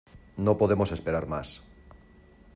[0.37, 1.61] No podemos esperar más.